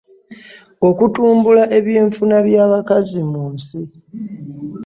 [0.89, 3.81] Okutumbula ebyenfuna by’abakazi mu nsi.